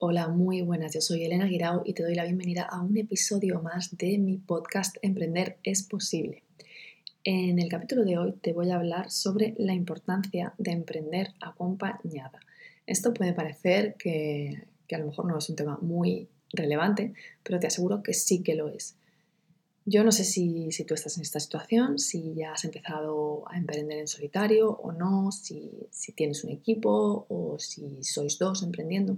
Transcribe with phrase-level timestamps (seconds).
[0.00, 0.94] Hola, muy buenas.
[0.94, 4.36] Yo soy Elena Guirao y te doy la bienvenida a un episodio más de mi
[4.36, 6.44] podcast Emprender es posible.
[7.24, 12.38] En el capítulo de hoy te voy a hablar sobre la importancia de emprender acompañada.
[12.86, 17.12] Esto puede parecer que, que a lo mejor no es un tema muy relevante,
[17.42, 18.94] pero te aseguro que sí que lo es.
[19.90, 23.98] Yo no sé si, tú estás en esta situación, si ya has empezado a emprender
[23.98, 25.70] en solitario o no, si,
[26.14, 29.16] tienes un equipo o si sois dos emprendiendo,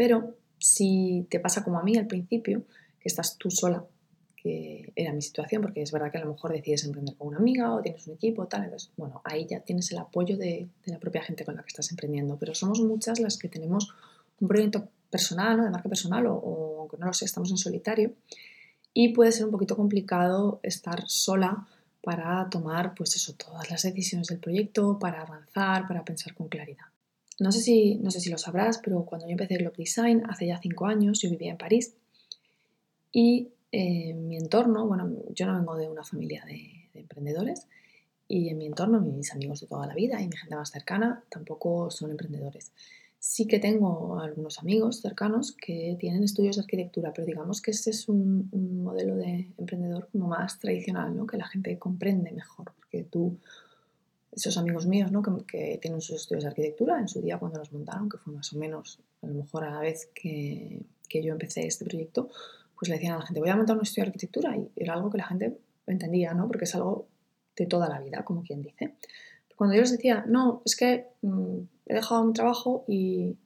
[0.00, 2.64] pero si te pasa como a mí al principio,
[2.98, 3.84] que estás tú sola,
[4.34, 7.36] que era mi situación, porque es verdad que a lo mejor decides emprender con una
[7.36, 10.98] amiga o tienes un equipo, tal, entonces, bueno, ahí ya tienes el apoyo de, la
[10.98, 13.92] propia gente con la que estás emprendiendo, pero somos muchas las que tenemos
[14.40, 15.64] un proyecto personal, ¿no?
[15.64, 18.14] de marca personal, o, o aunque no lo sé, estamos en solitario,
[18.94, 21.68] y puede ser un poquito complicado estar sola
[22.00, 26.86] para tomar pues eso, todas las decisiones del proyecto, para avanzar, para pensar con claridad.
[27.40, 30.46] No sé si, no sé si lo sabrás, pero cuando yo empecé Globe Design hace
[30.46, 31.94] ya cinco años, yo vivía en París
[33.12, 37.66] y eh, mi entorno, bueno, yo no vengo de una familia de, de emprendedores
[38.30, 41.24] y en mi entorno mis amigos de toda la vida y mi gente más cercana
[41.28, 42.70] tampoco son emprendedores.
[43.18, 47.90] Sí que tengo algunos amigos cercanos que tienen estudios de arquitectura, pero digamos que este
[47.90, 48.48] es un,
[48.82, 51.26] modelo de emprendedor más tradicional, ¿no?
[51.26, 53.36] que la gente comprende mejor, porque tú,
[54.32, 55.22] esos amigos míos ¿no?
[55.22, 58.52] que, tienen sus estudios de arquitectura, en su día cuando los montaron, que fue más
[58.52, 62.28] o menos a lo mejor a la vez que, que yo empecé este proyecto,
[62.78, 64.94] pues le decían a la gente, voy a montar un estudio de arquitectura y era
[64.94, 66.46] algo que la gente entendía, ¿no?
[66.46, 67.08] porque es algo
[67.56, 68.94] de toda la vida, como quien dice.
[69.56, 73.36] Cuando yo les decía, no, es que mm, he dejado mi trabajo y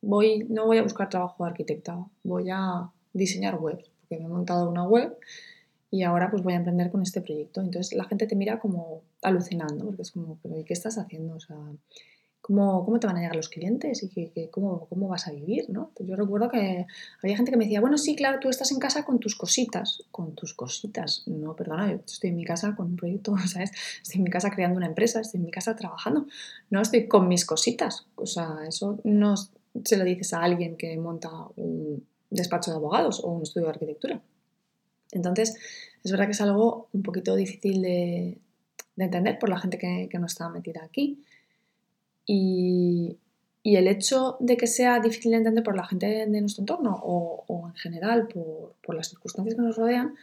[0.00, 4.28] voy, no voy a buscar trabajo de arquitecta, voy a diseñar web, porque me he
[4.28, 5.16] montado una web
[5.92, 7.60] y ahora pues voy a emprender con este proyecto.
[7.60, 11.34] Entonces la gente te mira como alucinando, porque es como, pero ¿y qué estás haciendo?
[11.34, 11.58] O sea,
[12.40, 15.68] cómo, cómo te van a llegar los clientes y que, cómo, cómo, vas a vivir,
[15.68, 15.92] ¿no?
[16.00, 16.86] yo recuerdo que
[17.22, 20.02] había gente que me decía, bueno, sí, claro, tú estás en casa con tus cositas,
[20.10, 21.24] con tus cositas.
[21.26, 23.70] No, perdona, yo estoy en mi casa con un proyecto, ¿sabes?
[24.02, 26.26] Estoy en mi casa creando una empresa, estoy en mi casa trabajando,
[26.70, 28.06] no estoy con mis cositas.
[28.14, 33.20] O sea, eso no se lo dices a alguien que monta un despacho de abogados
[33.22, 34.22] o un estudio de arquitectura.
[35.12, 35.56] Entonces,
[36.02, 38.38] es verdad que es algo un poquito difícil de,
[38.96, 41.22] entender por la gente que, no está metida aquí.
[42.26, 43.18] Y,
[43.64, 47.68] el hecho de que sea difícil de entender por la gente de nuestro entorno o,
[47.68, 50.14] en general por, las circunstancias que nos rodean,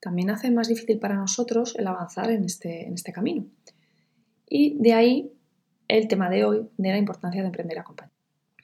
[0.00, 3.44] también hace más difícil para nosotros el avanzar en este, este camino.
[4.48, 5.32] Y de ahí
[5.88, 8.14] el tema de hoy de la importancia de emprender a compañía.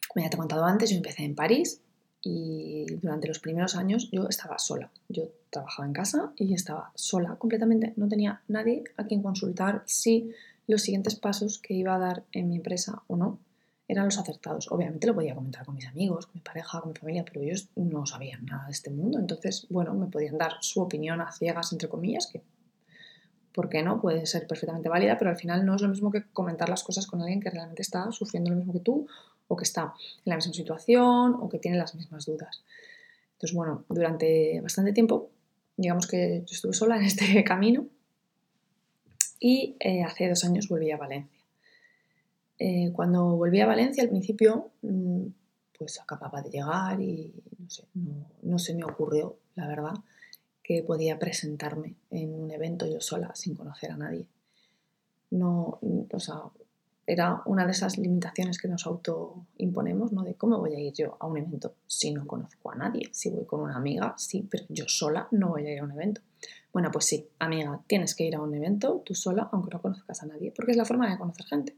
[0.09, 1.81] Como ya te he contado antes, yo empecé en París
[2.23, 4.91] y durante los primeros años yo estaba sola.
[5.09, 7.93] Yo trabajaba en casa y estaba sola completamente.
[7.97, 10.31] No tenía nadie a quien consultar si
[10.67, 13.39] los siguientes pasos que iba a dar en mi empresa o no
[13.89, 14.71] eran los acertados.
[14.71, 17.69] Obviamente lo podía comentar con mis amigos, con mi pareja, con mi familia, pero ellos
[17.75, 19.19] no sabían nada de este mundo.
[19.19, 22.43] Entonces, bueno, me podían dar su opinión a ciegas, entre comillas, que,
[23.53, 24.01] ¿por qué no?
[24.01, 27.07] Puede ser perfectamente válida, pero al final no es lo mismo que comentar las cosas
[27.07, 29.09] con alguien que realmente está sufriendo lo mismo que tú
[29.53, 29.93] o que está
[30.25, 32.65] en la misma situación o que tiene las mismas dudas.
[33.35, 35.29] Entonces, bueno, durante bastante tiempo,
[35.77, 37.87] digamos que yo estuve sola en este camino
[39.39, 41.43] y eh, hace dos años volví a Valencia.
[42.59, 45.27] Eh, cuando volví a Valencia al principio, mm,
[45.77, 47.85] pues acababa de llegar y no, sé,
[48.43, 49.95] no, se me ocurrió, la verdad,
[50.63, 54.27] que podía presentarme en un evento yo sola sin conocer a nadie.
[55.31, 55.79] No,
[56.13, 56.43] o sea,
[57.13, 60.23] era una de esas limitaciones que nos autoimponemos, ¿no?
[60.23, 63.11] De cómo voy a ir yo a un evento si no conozco a nadie.
[63.13, 65.93] Si voy con una amiga, sí, pero yo sola no voy a ir a un
[65.93, 66.23] evento.
[66.73, 70.23] Bueno, pues sí, amiga, tienes que ir a un evento tú sola, aunque no conozcas
[70.23, 71.77] a nadie, porque es la forma de conocer gente.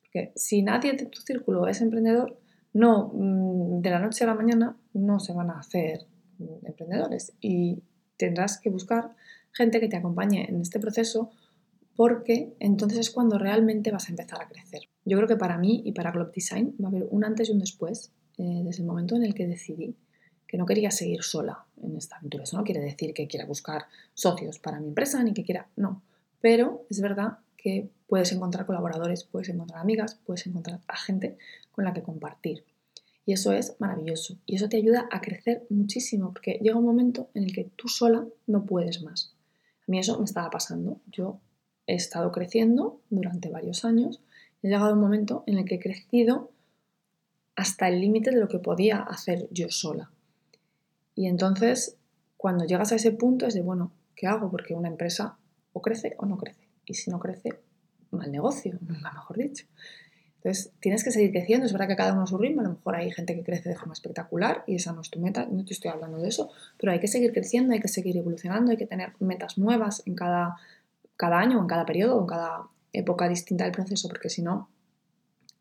[0.00, 2.36] Porque si nadie de tu círculo es emprendedor,
[2.72, 6.06] no, mm, de la noche a la mañana no se van a hacer
[6.38, 7.80] mm, emprendedores y
[8.16, 9.12] tendrás que buscar
[9.52, 11.30] gente que te acompañe en este proceso
[11.96, 14.88] porque entonces es cuando realmente vas a empezar a crecer.
[15.04, 17.52] Yo creo que para mí y para Globe Design va a haber un antes y
[17.52, 19.96] un después eh, desde el momento en el que decidí
[20.46, 22.44] que no quería seguir sola en esta aventura.
[22.44, 26.02] Eso no quiere decir que quiera buscar socios para mi empresa ni que quiera, no.
[26.40, 31.38] Pero es verdad que puedes encontrar colaboradores, puedes encontrar amigas, puedes encontrar a gente
[31.72, 32.64] con la que compartir.
[33.26, 34.36] Y eso es maravilloso.
[34.46, 37.88] Y eso te ayuda a crecer muchísimo, porque llega un momento en el que tú
[37.88, 39.34] sola no puedes más.
[39.80, 41.00] A mí eso me estaba pasando.
[41.10, 41.40] Yo
[41.86, 44.20] he estado creciendo durante varios años.
[44.62, 46.50] He llegado un momento en el que he crecido
[47.56, 50.10] hasta el límite de lo que podía hacer yo sola.
[51.14, 51.96] Y entonces,
[52.36, 54.50] cuando llegas a ese punto es de, bueno, ¿qué hago?
[54.50, 55.36] Porque una empresa
[55.72, 56.68] o crece o no crece.
[56.86, 57.60] Y si no crece,
[58.10, 59.66] mal negocio, nunca mejor dicho.
[60.36, 61.64] Entonces, tienes que seguir creciendo.
[61.64, 62.60] Es verdad que cada uno a su ritmo.
[62.60, 65.18] A lo mejor hay gente que crece de forma espectacular y esa no es tu
[65.18, 65.46] meta.
[65.50, 66.50] No te estoy hablando de eso.
[66.76, 70.14] Pero hay que seguir creciendo, hay que seguir evolucionando, hay que tener metas nuevas en
[70.14, 70.56] cada,
[71.16, 74.68] cada año, en cada periodo, en cada época distinta del proceso, porque si no,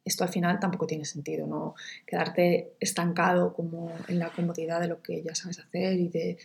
[0.06, 1.76] esto al final tampoco tiene sentido, ¿no?
[2.06, 6.38] Quedarte estancado como en la comodidad de lo que ya sabes hacer y de,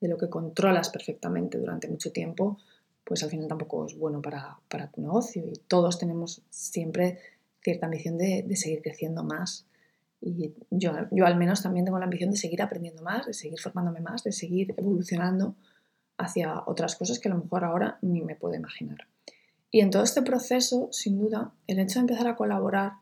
[0.00, 2.58] de lo que controlas perfectamente durante mucho tiempo,
[3.04, 5.44] pues al final tampoco es bueno para, para tu negocio.
[5.46, 7.18] Y todos tenemos siempre
[7.62, 9.66] cierta ambición de, de, seguir creciendo más.
[10.22, 13.60] Y yo, yo al menos también tengo la ambición de seguir aprendiendo más, de seguir
[13.60, 15.54] formándome más, de seguir evolucionando
[16.16, 19.06] hacia otras cosas que a lo mejor ahora ni me puedo imaginar.
[19.70, 22.92] Y en todo este proceso, sin duda, el hecho de empezar a colaborar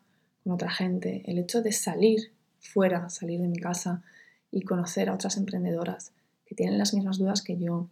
[0.43, 4.03] con otra gente, el hecho de salir fuera, salir de mi casa
[4.51, 6.13] y conocer a otras emprendedoras
[6.47, 7.89] que tienen las mismas dudas que yo,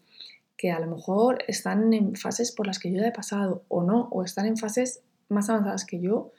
[0.56, 4.08] que a lo mejor están en fases por las que yo he pasado o no,
[4.12, 6.32] o están en fases más avanzadas que yo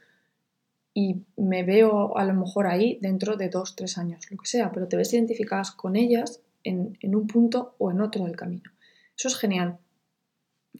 [0.93, 4.71] y me veo a lo mejor ahí dentro de dos, tres años, lo que sea,
[4.71, 8.71] pero te ves identificadas con ellas en, un punto o en otro del camino.
[9.17, 9.77] Eso es genial.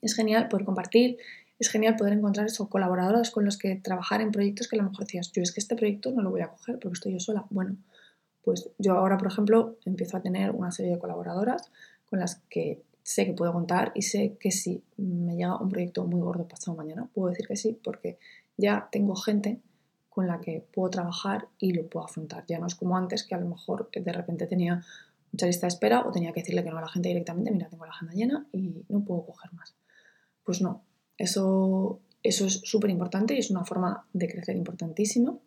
[0.02, 1.18] Es genial poder compartir,
[1.60, 4.90] es genial poder encontrar esos colaboradores con los que trabajar en proyectos que a lo
[4.90, 7.20] mejor decías, yo es que este proyecto no lo voy a coger porque estoy yo
[7.20, 7.46] sola.
[7.50, 7.78] Bueno,
[8.44, 11.72] pues yo ahora, por ejemplo, empiezo a tener una serie de colaboradoras
[12.10, 16.06] con las que sé que puedo contar y sé que si me llega un proyecto
[16.06, 18.18] muy gordo pasado mañana, puedo decir que sí porque
[18.58, 19.60] ya tengo gente
[20.10, 22.44] con la que puedo trabajar y lo puedo afrontar.
[22.48, 24.84] Ya no es como antes que a lo mejor de repente tenía
[25.32, 27.70] mucha lista de espera o tenía que decirle que no a la gente directamente, mira,
[27.70, 29.76] tengo la agenda llena y no puedo coger más.
[30.44, 30.84] Pues no,
[31.18, 35.38] eso, eso es súper importante y es una forma de crecer importantísima.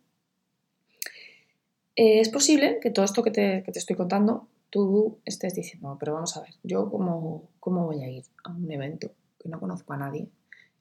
[1.97, 5.97] Eh, es posible que todo esto que te, que te, estoy contando tú estés diciendo,
[6.01, 9.61] pero vamos a ver, yo cómo, cómo voy a ir a un evento que no
[9.61, 10.29] conozco a nadie,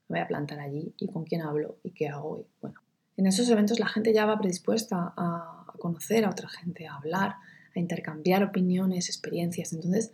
[0.08, 2.40] me voy a plantar allí y con quién hablo y qué hago.
[2.40, 2.80] Y, bueno,
[3.16, 6.96] en esos eventos la gente ya va predispuesta a, a conocer a otra gente, a
[6.96, 7.36] hablar,
[7.74, 9.72] a intercambiar opiniones, experiencias.
[9.72, 10.12] Entonces,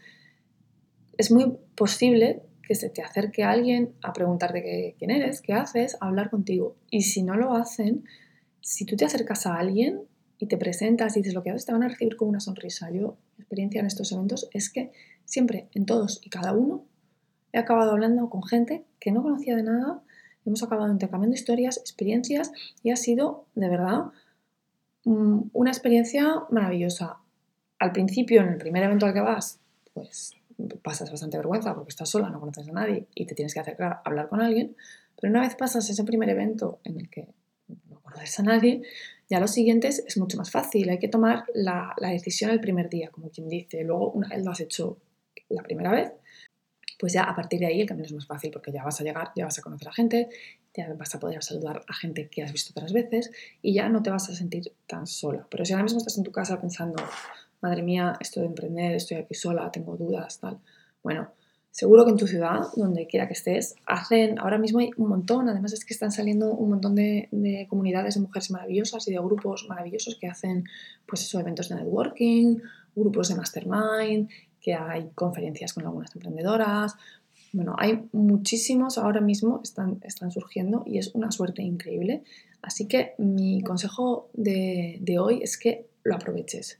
[1.18, 6.06] es muy posible que se te acerque alguien a preguntarte quién eres, qué haces, a
[6.06, 6.76] hablar contigo.
[6.88, 8.04] Y si no lo hacen,
[8.60, 10.02] si tú te acercas a alguien
[10.38, 12.90] y te presentas y dices lo que haces, te van a recibir con una sonrisa.
[12.90, 14.92] Yo, mi experiencia en estos eventos es que
[15.24, 16.84] siempre, en todos y cada uno,
[17.52, 20.02] he acabado hablando con gente que no conocía de nada,
[20.46, 22.52] hemos acabado intercambiando historias, experiencias
[22.82, 24.04] y ha sido, de verdad,
[25.04, 27.18] mm, una experiencia maravillosa.
[27.80, 29.58] Al principio, en el primer evento al que vas,
[29.92, 30.34] pues
[30.82, 33.92] pasas bastante vergüenza porque estás sola, no conoces a nadie y te tienes que acercar
[33.92, 34.76] a hablar con alguien,
[35.18, 37.28] pero una vez pasas ese primer evento en el que
[37.88, 38.82] no conoces a nadie,
[39.28, 42.90] ya los siguientes es mucho más fácil, hay que tomar la, la decisión el primer
[42.90, 44.98] día, como quien dice, luego una vez lo has hecho
[45.48, 46.12] la primera vez,
[46.98, 49.04] pues ya a partir de ahí el camino es más fácil porque ya vas a
[49.04, 50.28] llegar, ya vas a conocer a gente,
[50.74, 53.30] ya vas a poder saludar a gente que has visto otras veces
[53.62, 55.46] y ya no te vas a sentir tan sola.
[55.50, 57.02] Pero si ahora mismo estás en tu casa pensando,
[57.60, 60.58] madre mía, esto de emprender, estoy aquí sola, tengo dudas, tal.
[61.02, 61.30] Bueno,
[61.70, 65.48] seguro que en tu ciudad, donde quiera que estés, hacen, ahora mismo hay un montón,
[65.48, 69.18] además es que están saliendo un montón de, de comunidades de mujeres maravillosas y de
[69.18, 70.64] grupos maravillosos que hacen,
[71.06, 72.58] pues eso, eventos de networking,
[72.94, 74.28] grupos de mastermind,
[74.60, 76.94] que hay conferencias con algunas emprendedoras.
[77.52, 82.22] Bueno, hay muchísimos ahora mismo, están, están surgiendo y es una suerte increíble.
[82.62, 86.78] Así que mi consejo de hoy es que lo aproveches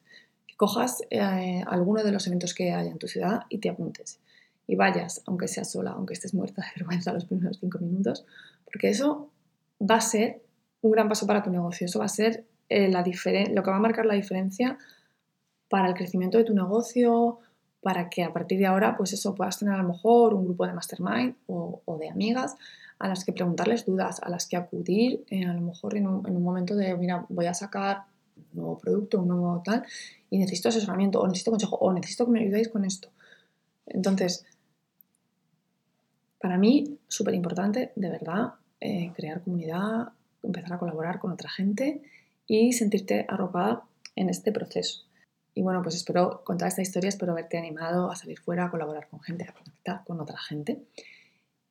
[0.61, 4.21] cojas eh, alguno de los eventos que haya en tu ciudad y te apuntes.
[4.67, 8.27] Y vayas, aunque seas sola, aunque estés muerta de vergüenza los primeros cinco minutos,
[8.67, 9.31] porque eso
[9.81, 10.43] va a ser
[10.83, 11.87] un gran paso para tu negocio.
[11.87, 14.77] Eso va a ser eh, la lo que va a marcar la diferencia
[15.71, 17.39] para el crecimiento de tu negocio,
[17.81, 20.67] para que a partir de ahora, pues eso, puedas tener a lo mejor un grupo
[20.67, 22.55] de mastermind o, o de amigas
[22.99, 26.29] a las que preguntarles dudas, a las que acudir, eh, a lo mejor en un,
[26.29, 28.10] en un momento de, mira, voy a sacar
[28.53, 29.85] nuevo producto, un nuevo tal,
[30.31, 33.09] y necesito asesoramiento, o necesito consejo, o necesito que me ayudéis con esto.
[33.87, 34.47] Entonces,
[36.41, 42.03] para mí, súper importante, de verdad, eh, crear comunidad, empezar a colaborar con otra gente
[42.47, 43.85] y sentirte arropada
[44.17, 45.05] en este proceso.
[45.55, 49.09] Y bueno, pues espero contar esta historia, espero haberte animado a salir fuera, a colaborar
[49.09, 50.83] con gente, a conectar con otra gente.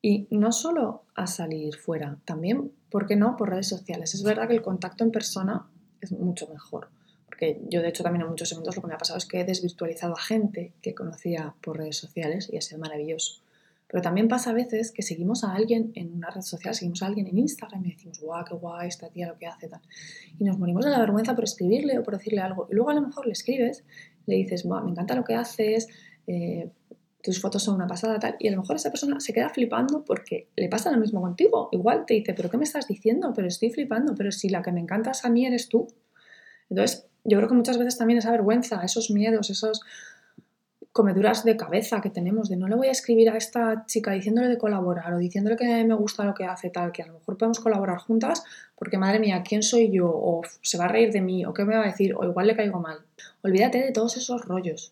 [0.02, 4.14] Y no solo a salir fuera, también, ¿por qué no?, por redes sociales.
[4.14, 5.68] Es verdad que el contacto en persona
[6.02, 6.90] es mucho mejor.
[7.26, 9.40] Porque yo, de hecho, también en muchos eventos lo que me ha pasado es que
[9.40, 13.42] he desvirtualizado a gente que conocía por redes sociales y ha sido maravilloso.
[13.88, 17.08] Pero también pasa a veces que seguimos a alguien en una red social, seguimos a
[17.08, 19.82] alguien en Instagram y decimos, guau, qué guay esta tía lo que hace, tal.
[20.40, 22.68] Y nos morimos de la vergüenza por escribirle o por decirle algo.
[22.70, 23.84] Y luego a lo mejor le escribes,
[24.28, 25.88] le dices, guau, me encanta lo que haces,
[26.28, 26.70] eh,
[27.22, 30.04] tus fotos son una pasada tal, y a lo mejor esa persona se queda flipando
[30.06, 31.70] porque le pasa lo mismo contigo.
[31.72, 33.34] Igual te dice, pero ¿qué me estás diciendo?
[33.36, 35.88] Pero estoy flipando, pero si la que me encantas a mí eres tú.
[36.70, 39.82] Entonces, yo creo que muchas veces también esa vergüenza, esos miedos, esos
[40.92, 44.48] comeduras de cabeza que tenemos de no le voy a escribir a esta chica diciéndole
[44.48, 47.38] de colaborar o diciéndole que me gusta lo que hace tal, que a lo mejor
[47.38, 48.44] podemos colaborar juntas
[48.76, 50.10] porque madre mía, ¿quién soy yo?
[50.10, 52.48] O se va a reír de mí o qué me va a decir o igual
[52.48, 53.00] le caigo mal.
[53.44, 54.92] Olvídate de todos esos rollos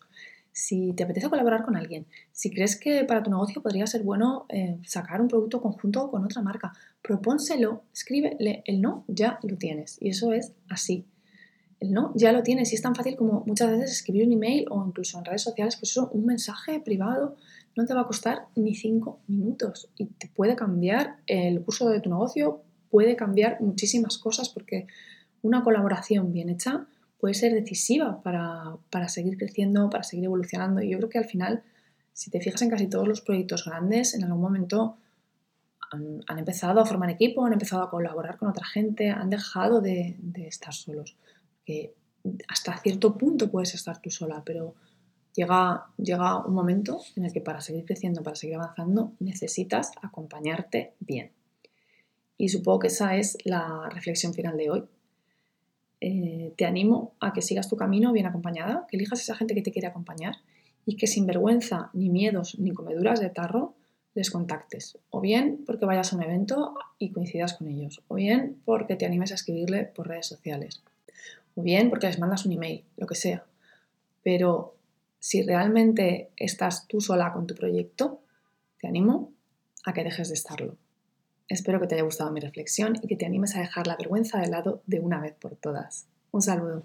[0.58, 4.44] si te apetece colaborar con alguien, si crees que para tu negocio podría ser bueno
[4.48, 9.98] eh, sacar un producto conjunto con otra marca, propónselo, escríbele, el no ya lo tienes.
[10.00, 11.06] Y eso es así.
[11.78, 12.72] El no ya lo tienes.
[12.72, 15.76] Y es tan fácil como muchas veces escribir un email o incluso en redes sociales,
[15.76, 17.36] pues eso, un mensaje privado
[17.76, 19.88] no te va a costar ni cinco minutos.
[19.96, 24.88] Y te puede cambiar el curso de tu negocio, puede cambiar muchísimas cosas porque
[25.40, 26.88] una colaboración bien hecha
[27.18, 30.80] puede ser decisiva para, seguir creciendo, para seguir evolucionando.
[30.82, 31.62] Y yo creo que al final,
[32.12, 34.96] si te fijas en casi todos los proyectos grandes, en algún momento
[35.90, 40.16] han, empezado a formar equipo, han empezado a colaborar con otra gente, han dejado de,
[40.46, 41.16] estar solos.
[41.64, 41.94] Que
[42.46, 44.74] hasta cierto punto puedes estar tú sola, pero
[45.34, 50.94] llega, llega un momento en el que para seguir creciendo, para seguir avanzando, necesitas acompañarte
[51.00, 51.32] bien.
[52.36, 54.88] Y supongo que esa es la reflexión final de hoy.
[56.00, 59.62] Eh, te animo a que sigas tu camino bien acompañada, que elijas esa gente que
[59.62, 60.36] te quiere acompañar
[60.86, 63.74] y que sin vergüenza, ni miedos, ni comeduras de tarro,
[64.14, 64.98] les contactes.
[65.10, 69.06] O bien porque vayas a un evento y coincidas con ellos, o bien porque te
[69.06, 70.82] animes a escribirle por redes sociales,
[71.54, 73.44] o bien porque les mandas un email, lo que sea.
[74.22, 74.74] Pero
[75.18, 78.20] si realmente estás tú sola con tu proyecto,
[78.80, 79.32] te animo
[79.84, 80.76] a que dejes de estarlo.
[81.48, 84.38] Espero que te haya gustado mi reflexión y que te animes a dejar la vergüenza
[84.38, 86.06] de lado de una vez por todas.
[86.30, 86.84] Un saludo.